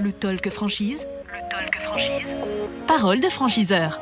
[0.00, 1.06] Le talk franchise.
[1.26, 2.26] Le talk franchise.
[2.86, 4.00] Parole de franchiseur.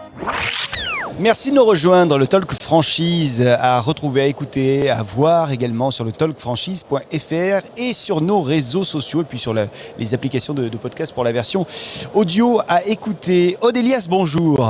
[1.20, 2.18] Merci de nous rejoindre.
[2.18, 8.20] Le Talk Franchise à retrouver, à écouter, à voir également sur le talkfranchise.fr et sur
[8.20, 9.66] nos réseaux sociaux et puis sur la-
[9.96, 11.66] les applications de, de podcast pour la version
[12.14, 13.56] audio à écouter.
[13.60, 14.68] Odélias, bonjour.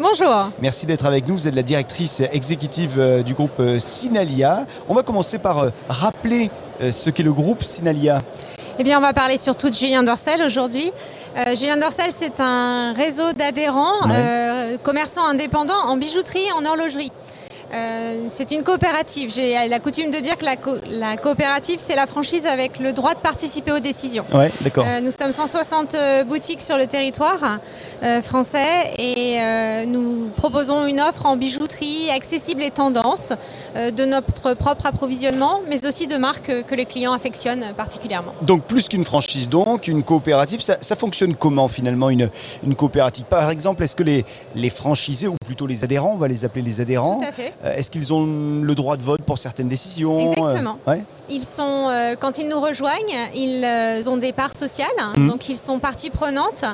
[0.00, 0.50] Bonjour.
[0.62, 1.34] Merci d'être avec nous.
[1.34, 4.66] Vous êtes la directrice exécutive euh, du groupe euh, Sinalia.
[4.88, 6.50] On va commencer par euh, rappeler
[6.90, 8.22] ce qu'est le groupe Sinalia.
[8.78, 10.90] Eh bien, on va parler surtout de Julien Dorcel aujourd'hui.
[11.36, 14.12] Euh, Julien Dorcel, c'est un réseau d'adhérents, Ouais.
[14.16, 17.12] euh, commerçants indépendants en bijouterie et en horlogerie.
[17.74, 19.32] Euh, c'est une coopérative.
[19.34, 22.92] J'ai la coutume de dire que la, co- la coopérative, c'est la franchise avec le
[22.92, 24.24] droit de participer aux décisions.
[24.32, 24.84] Ouais, d'accord.
[24.86, 27.58] Euh, nous sommes 160 euh, boutiques sur le territoire
[28.02, 29.38] euh, français et
[29.86, 33.32] nous proposons une offre en bijouterie accessible et tendance
[33.74, 38.32] de notre propre approvisionnement, mais aussi de marques que les clients affectionnent particulièrement.
[38.42, 42.28] Donc plus qu'une franchise, donc une coopérative, ça, ça fonctionne comment finalement une,
[42.64, 43.24] une coopérative?
[43.24, 46.62] Par exemple, est-ce que les, les franchisés, ou plutôt les adhérents, on va les appeler
[46.62, 47.52] les adhérents, Tout à fait.
[47.64, 48.26] Euh, est-ce qu'ils ont
[48.62, 50.78] le droit de vote pour certaines décisions Exactement.
[50.88, 54.88] Euh, ouais Ils sont, euh, quand ils nous rejoignent, ils euh, ont des parts sociales,
[55.16, 55.28] Mhm.
[55.28, 56.64] donc ils sont partie prenante.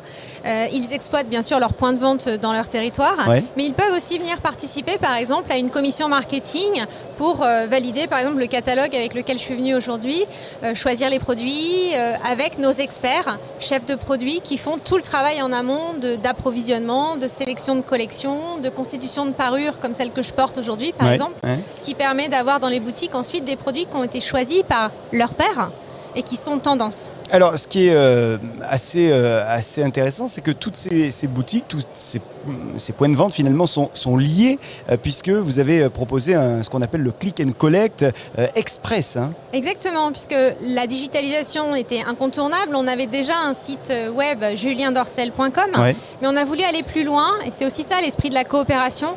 [0.46, 3.44] Euh, ils exploitent bien sûr leurs points de vente dans leur territoire, Ouais.
[3.56, 6.84] mais ils peuvent aussi venir participer, par exemple, à une commission marketing
[7.16, 10.24] pour valider, par exemple, le catalogue avec lequel je suis venue aujourd'hui,
[10.74, 11.92] choisir les produits
[12.24, 17.16] avec nos experts, chefs de produits, qui font tout le travail en amont de- d'approvisionnement,
[17.16, 21.08] de, sélection de collection, de constitution de parures comme celle que je porte aujourd'hui, par
[21.08, 21.58] Ouais, exemple ouais.
[21.74, 24.37] ce qui permet d'avoir dans les boutiques ensuite des produits qui ont été choisis
[24.68, 25.70] par leur père
[26.14, 27.12] et qui sont tendance.
[27.30, 31.66] Alors, ce qui est euh, assez, euh, assez intéressant, c'est que toutes ces, ces boutiques,
[31.68, 32.22] tous ces,
[32.78, 34.58] ces points de vente finalement sont, sont liés,
[34.90, 38.06] euh, puisque vous avez proposé un- ce qu'on appelle le click and collect
[38.54, 39.16] express.
[39.18, 39.28] hein.
[39.52, 42.74] Exactement, puisque la digitalisation était incontournable.
[42.74, 45.94] On avait déjà un site web juliendorcel.com, Ouais.
[46.22, 49.08] mais on a voulu aller plus loin et c'est aussi ça l'esprit de la coopération.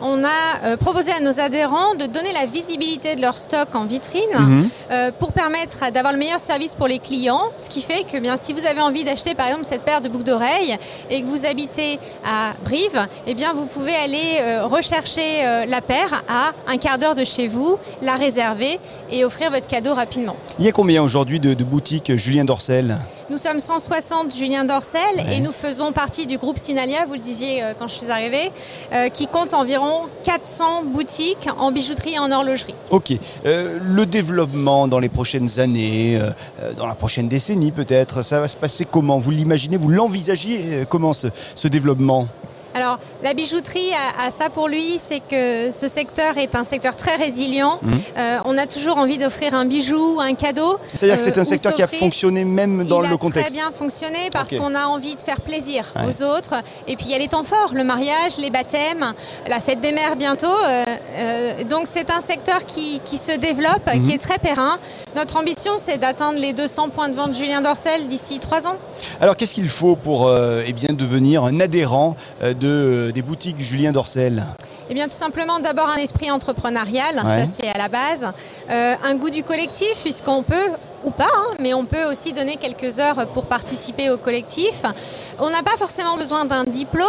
[0.00, 4.22] On a proposé à nos adhérents de donner la visibilité de leur stock en vitrine
[4.38, 4.68] Mhm.
[4.92, 8.52] euh, pour permettre d'avoir le meilleur service pour les clients, ce qui fait que si
[8.52, 10.76] vous avez envie d'acheter par exemple cette paire de boucles d'oreilles
[11.10, 15.80] et que vous habitez à Brive, eh bien, vous pouvez aller euh, rechercher euh, la
[15.80, 18.78] paire à un quart d'heure de chez vous, la réserver
[19.10, 20.36] et offrir votre cadeau rapidement.
[20.58, 22.96] Il y a combien aujourd'hui de, de boutiques Julien Dorcel?
[23.28, 25.38] Nous sommes 160 Julien Dorcel Ouais.
[25.38, 28.52] et nous faisons partie du groupe Sinalia, vous le disiez euh, quand je suis arrivée,
[28.92, 32.76] euh, qui compte environ 400 boutiques en bijouterie et en horlogerie.
[32.90, 33.12] Ok.
[33.44, 36.20] Euh, le développement dans les prochaines années,
[36.76, 39.18] dans la prochaine décennie peut-être, ça va se passer comment?
[39.18, 41.26] Vous l'imaginez, vous l'envisagez comment ce,
[41.56, 42.28] ce développement?
[42.76, 46.94] Alors, la bijouterie a, a ça pour lui, c'est que ce secteur est un secteur
[46.94, 47.78] très résilient.
[47.82, 48.00] Mhm.
[48.18, 50.78] Euh, on a toujours envie d'offrir un bijou, un cadeau.
[50.92, 53.18] C'est-à-dire que c'est euh, un ou secteur qui a fonctionné même dans Il le a
[53.18, 53.48] contexte.
[53.54, 56.02] très bien fonctionné parce qu'on a envie de faire plaisir Ouais.
[56.08, 56.54] aux autres.
[56.86, 59.12] Et puis il y a les temps forts, le mariage, les baptêmes,
[59.48, 60.46] la fête des mères bientôt.
[60.46, 60.84] Euh,
[61.18, 64.02] euh, donc c'est un secteur qui, qui se développe, Mhm.
[64.02, 64.78] qui est très périn.
[65.14, 68.76] Notre ambition, c'est d'atteindre les 200 points de vente Julien Dorcel d'ici trois ans.
[69.20, 72.70] Alors qu'est-ce qu'il faut pour euh, eh bien, devenir un adhérent euh, de,
[73.08, 74.44] euh, des boutiques Julien Dorcel
[74.90, 77.44] Eh bien, tout simplement, d'abord un esprit entrepreneurial, Ouais.
[77.44, 78.26] ça c'est à la base.
[78.70, 80.68] Euh, un goût du collectif, puisqu'on peut,
[81.04, 84.82] ou pas, hein, mais on peut aussi donner quelques heures pour participer au collectif.
[85.38, 87.06] On n'a pas forcément besoin d'un diplôme.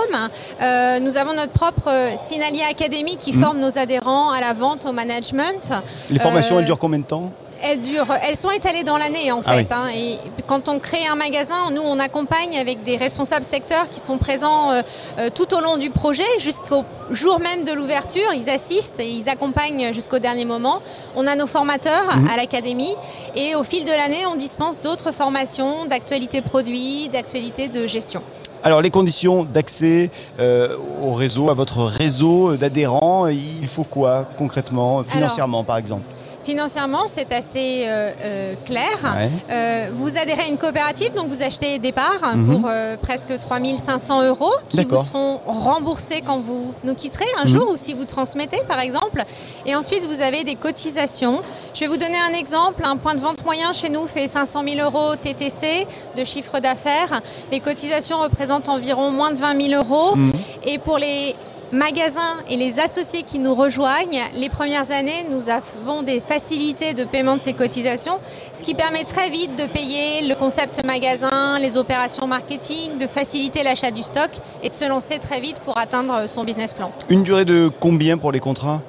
[0.62, 3.44] Euh, nous avons notre propre Sinalia Academy qui Mhm.
[3.44, 5.72] forme nos adhérents à la vente, au management.
[6.12, 7.32] Les formations, Euh, elles durent combien de temps?
[7.64, 9.60] Elles, durent, elles sont étalées dans l'année en Ah fait.
[9.60, 9.66] oui.
[9.72, 14.00] hein, et quand on crée un magasin, nous on accompagne avec des responsables secteurs qui
[14.00, 14.82] sont présents euh,
[15.20, 18.34] euh, tout au long du projet jusqu'au jour même de l'ouverture.
[18.36, 20.82] Ils assistent et ils accompagnent jusqu'au dernier moment.
[21.16, 22.28] On a nos formateurs Mhm.
[22.34, 22.96] à l'académie
[23.36, 28.22] et au fil de l'année, on dispense d'autres formations d'actualité produit, d'actualité de gestion.
[28.64, 35.04] Alors les conditions d'accès euh, au réseau, à votre réseau d'adhérents, il faut quoi concrètement,
[35.04, 36.04] financièrement par exemple?
[36.52, 38.98] Financièrement, c'est assez euh, euh, clair.
[39.04, 39.30] Ouais.
[39.52, 42.46] Euh, vous adhérez à une coopérative, donc vous achetez des parts Mhm.
[42.62, 47.48] pour presque 3500 euros qui vous seront remboursés quand vous nous quitterez un Mhm.
[47.50, 49.26] jour ou si vous transmettez par exemple.
[49.66, 51.42] Et ensuite, vous avez des cotisations.
[51.74, 52.82] Je vais vous donner un exemple.
[52.86, 55.86] Un point de vente moyen chez nous fait 500 000 euros TTC
[56.16, 57.20] de chiffre d'affaires.
[57.52, 60.16] Les cotisations représentent environ moins de 20 000 euros.
[60.16, 60.32] Mhm.
[60.66, 61.36] Et pour les
[61.72, 67.04] magasins et les associés qui nous rejoignent, les premières années, nous avons des facilités de
[67.04, 68.20] paiement de ces cotisations,
[68.54, 73.64] ce qui permet très vite de payer le concept magasin, les opérations marketing, de faciliter
[73.64, 74.30] l'achat du stock
[74.64, 76.92] et de se lancer très vite pour atteindre son business plan.
[77.10, 78.82] Une durée de combien pour les contrats?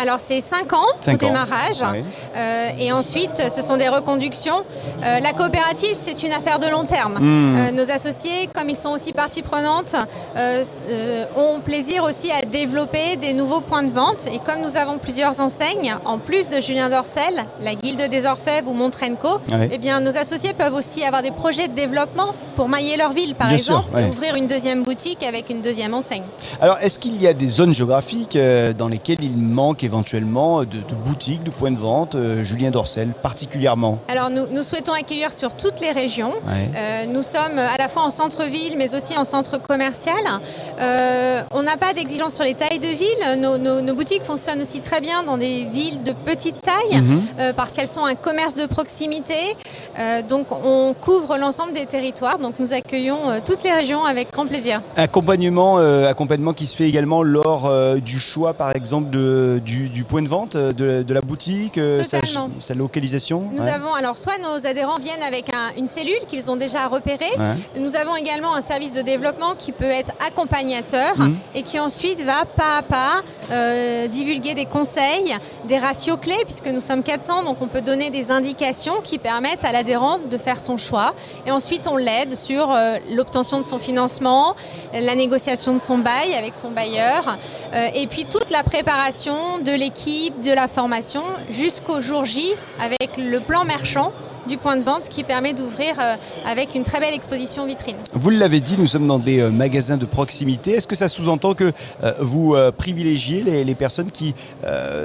[0.00, 1.82] Alors c'est 5 ans au démarrage.
[2.34, 4.64] Euh, et ensuite, ce sont des reconductions.
[5.04, 7.18] Euh, la coopérative, c'est une affaire de long terme.
[7.20, 7.56] Hmm.
[7.56, 9.94] Euh, nos associés, comme ils sont aussi partie prenante,
[11.36, 14.26] ont plaisir aussi à développer des nouveaux points de vente.
[14.32, 18.70] Et comme nous avons plusieurs enseignes, en plus de Julien Dorcel, la Guilde des Orfèvres
[18.70, 22.96] ou Montrenco, eh bien, nos associés peuvent aussi avoir des projets de développement pour mailler
[22.96, 26.22] leur ville, par exemple, et ouvrir une deuxième boutique avec une deuxième enseigne.
[26.60, 28.38] Alors, est-ce qu'il y a des zones géographiques
[28.78, 33.98] dans lesquelles il manque éventuellement de, boutiques, de points de vente, euh, Julien Dorcel particulièrement
[34.06, 36.32] Alors nous, nous, souhaitons accueillir sur toutes les régions.
[36.48, 40.14] Euh, nous sommes à la fois en centre-ville mais aussi en centre commercial.
[40.80, 43.40] Euh, on n'a pas d'exigence sur les tailles de ville.
[43.84, 47.52] Nos, boutiques fonctionnent aussi très bien dans des villes de petite taille mhm.
[47.56, 49.34] parce qu'elles sont un commerce de proximité.
[50.28, 52.38] donc on couvre l'ensemble des territoires.
[52.38, 54.80] Donc nous accueillons toutes les régions avec grand plaisir.
[54.96, 57.68] Accompagnement, accompagnement qui se fait également lors
[58.00, 59.79] du choix par exemple de du,
[60.10, 64.66] point de vente, euh, de, la boutique, euh, sa, localisation Nous avons, alors soit nos
[64.66, 67.30] adhérents viennent avec une cellule qu'ils ont déjà repérée,
[67.76, 71.34] nous avons également un service de développement qui peut être accompagnateur mmh.
[71.54, 73.22] et qui ensuite va pas à pas
[73.52, 75.36] euh, divulguer des conseils,
[75.68, 79.64] des ratios clés, puisque nous sommes 400, donc on peut donner des indications qui permettent
[79.64, 81.14] à l'adhérent de faire son choix.
[81.46, 82.74] Et ensuite, on l'aide sur
[83.14, 84.56] l'obtention de son financement,
[84.92, 87.38] la négociation de son bail avec son bailleur,
[87.94, 93.40] et puis toute la préparation de l'équipe, de la formation, jusqu'au jour J avec le
[93.40, 94.12] plan marchand
[94.46, 96.16] du point de vente qui permet d'ouvrir euh,
[96.46, 97.96] avec une très belle exposition vitrine.
[98.14, 100.72] Vous l'avez dit, nous sommes dans des euh, magasins de proximité.
[100.72, 101.72] Est-ce que ça sous-entend que
[102.02, 104.34] euh, vous privilégiez les, personnes qui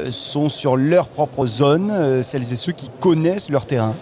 [0.09, 3.95] sont sur leur propre zone, celles et ceux qui connaissent leur terrain?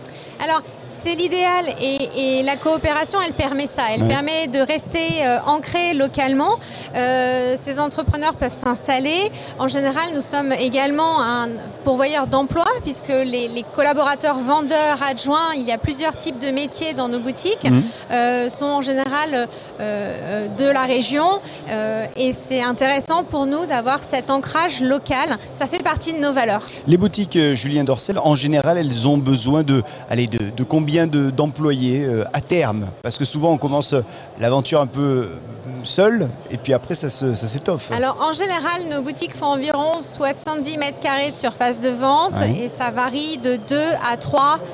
[0.44, 0.62] Alors,
[1.04, 3.84] c'est l'idéal et, la coopération, elle permet ça.
[3.94, 6.60] Elle permet de rester euh, ancré localement.
[6.96, 9.32] Euh, ces entrepreneurs peuvent s'installer.
[9.60, 11.50] En général, nous sommes également un
[11.84, 17.08] pourvoyeur d'emploi puisque les, collaborateurs vendeurs, adjoints, il y a plusieurs types de métiers dans
[17.08, 17.82] nos boutiques, mmh.
[18.12, 19.48] euh, sont en général
[19.80, 21.26] de la région
[22.16, 25.38] et c'est intéressant pour nous d'avoir cet ancrage local.
[25.54, 26.66] Ça fait partie de nos valeurs.
[26.88, 32.06] Les boutiques Julien Dorcel, en général, elles ont besoin de, allez, de, de combien d'employés
[32.06, 32.88] euh, à terme?
[33.02, 33.96] Parce que souvent on commence
[34.40, 35.30] l'aventure un peu
[35.84, 37.92] seul et puis après ça s'étoffe.
[37.92, 42.70] Alors en général nos boutiques font environ 70 mètres carrés de surface de vente et
[42.70, 43.76] ça varie de 2
[44.12, 44.73] à 3 euh,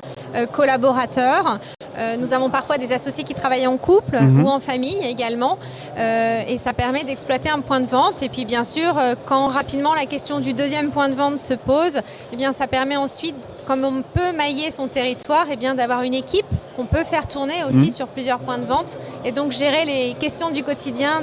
[0.52, 1.58] collaborateurs.
[1.98, 4.44] Euh, nous avons parfois des associés qui travaillent en couple mhm.
[4.44, 5.58] ou en famille également.
[5.98, 8.22] Euh, et ça permet d'exploiter un point de vente.
[8.22, 11.54] Et puis bien sûr, euh, quand rapidement la question du deuxième point de vente se
[11.54, 12.00] pose,
[12.32, 13.34] eh bien, ça permet ensuite,
[13.66, 16.46] comme on peut mailler son territoire, eh bien, d'avoir une équipe
[16.76, 17.90] qu'on peut faire tourner aussi mhm.
[17.90, 18.98] sur plusieurs points de vente.
[19.24, 21.22] Et donc gérer les questions du quotidien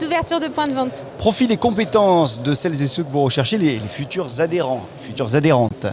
[0.00, 1.04] d'ouverture de points de vente.
[1.18, 5.34] Profil et compétences de celles et ceux que vous recherchez, les, les futurs adhérents, futures
[5.34, 5.86] adhérentes.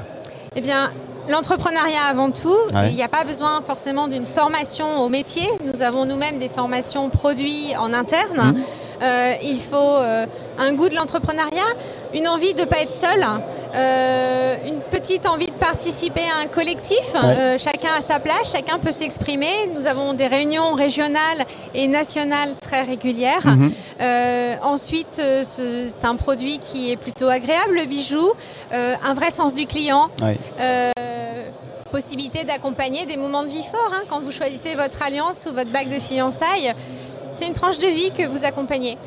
[0.55, 0.91] Eh bien,
[1.29, 2.57] L'entrepreneuriat avant tout,
[2.89, 5.47] il n'y a pas besoin forcément d'une formation au métier.
[5.63, 8.53] Nous avons nous-mêmes des formations produits en interne.
[8.53, 8.62] Mmh.
[9.01, 10.25] Euh, il faut euh,
[10.59, 11.73] un goût de l'entrepreneuriat,
[12.13, 13.25] une envie de ne pas être seul,
[13.73, 17.15] euh, une petite envie de participer à un collectif.
[17.57, 19.69] chacun a sa place, chacun peut s'exprimer.
[19.74, 23.45] Nous avons des réunions régionales et nationales très régulières.
[23.45, 23.71] Mhm.
[24.63, 28.31] ensuite, c'est un produit qui est plutôt agréable, le bijou,
[28.71, 30.09] un vrai sens du client.
[31.91, 35.71] Possibilité d'accompagner des moments de vie forts hein, quand vous choisissez votre alliance ou votre
[35.71, 36.74] bac de fiançailles
[37.36, 38.98] c'est une tranche de vie que vous accompagnez.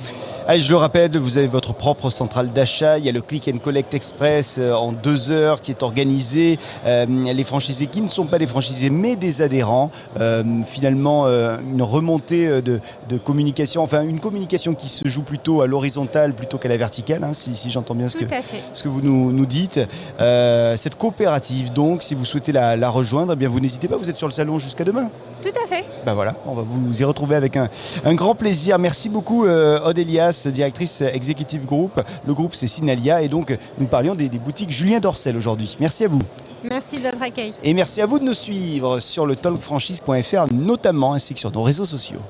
[0.59, 2.99] Je le rappelle, vous avez votre propre centrale d'achat.
[2.99, 6.59] Il y a le Click and Collect Express euh, en deux heures qui est organisé.
[6.87, 9.91] Euh, les franchisés qui ne sont pas des franchisés mais des adhérents.
[10.21, 12.81] Euh, finalement, une remontée de,
[13.19, 17.33] communication, enfin une communication qui se joue plutôt à l'horizontale plutôt qu'à la verticale, hein,
[17.33, 18.27] si, j'entends bien ce que,
[18.73, 19.81] ce que, vous nous, nous dites.
[20.19, 24.19] cette coopérative, donc, si vous souhaitez la, rejoindre, eh bien vous n'hésitez pas, vous êtes
[24.19, 25.09] sur le salon jusqu'à demain.
[25.43, 25.85] Tout à fait.
[26.05, 27.69] Ben voilà, on va vous y retrouver avec un,
[28.05, 28.79] un grand plaisir.
[28.79, 32.01] Merci beaucoup, euh, Odélias, directrice exécutive groupe.
[32.27, 33.23] Le groupe, c'est Sinalia.
[33.23, 35.77] Et donc, nous parlions des, boutiques Julien Dorcel aujourd'hui.
[35.81, 36.23] Merci à vous.
[36.63, 37.53] Merci de votre accueil.
[37.63, 41.63] Et merci à vous de nous suivre sur le talkfranchise.fr, notamment ainsi que sur nos
[41.63, 42.21] réseaux sociaux.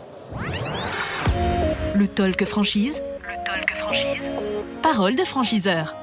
[1.94, 3.02] Le Talk Franchise.
[3.20, 4.22] Le Talk Franchise.
[4.82, 5.94] Parole de franchiseur.